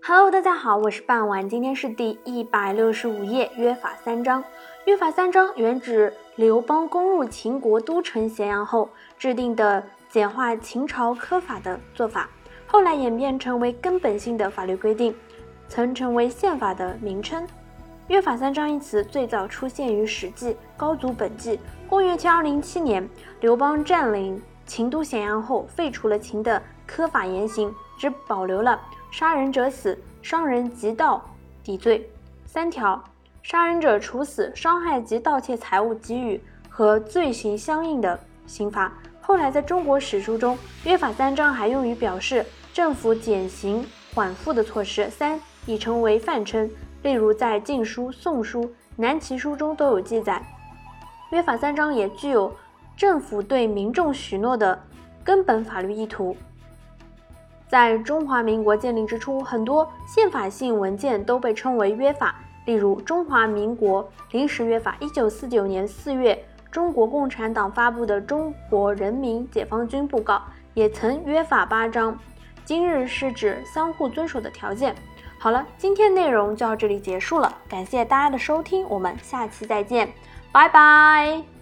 [0.00, 4.42] Hello，大家好，我是半晚，今天是第一百六十五页，约法三章。
[4.86, 8.88] 约法三章原指刘邦攻入秦国都城咸阳后
[9.18, 12.30] 制定的简化秦朝苛法的做法，
[12.66, 15.14] 后来演变成为根本性的法律规定，
[15.68, 17.46] 曾成为宪法的名称。
[18.06, 21.56] 约法三章一词最早出现于《史记·高祖本纪》，
[21.86, 23.06] 公元前二零七年，
[23.40, 28.78] 刘邦占领秦都咸阳后，废除了秦的苛法严刑，只保留了。
[29.10, 31.24] 杀人者死，伤人及盗
[31.64, 32.08] 抵罪
[32.44, 33.02] 三条；
[33.42, 38.92] 杀人者处死，伤害及盗窃财物给予和罪行相应的刑罚。
[39.22, 45.08] 后来在中国史书中，约法三章还用于表示政府减刑缓赋的措施。
[45.08, 46.70] 三已成为范称，
[47.02, 48.62] 例如在《晋书》《宋书》
[48.96, 50.42] 《南齐书》中都有记载。
[51.30, 52.54] 约法三章也具有
[52.98, 54.78] 政府对民众许诺的
[55.22, 56.36] 根本法律意图。
[57.68, 62.34] 在中华民国建立之初，很多宪法性文件都被称为约法。
[62.64, 70.34] 例如，《中华民国临时约法》，一九四九年四月中国共产党发布的《中国人民解放军布告》
[70.74, 72.18] 也曾约法八章。
[72.64, 74.94] 今日是指相互遵守的条件。
[75.38, 80.12] 好了，今天内容就到这里结束了，感谢大家的收听，我们下期再见，
[80.50, 81.57] 拜拜。